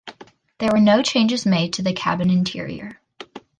[0.57, 2.99] There were no changes made to the cabin interior.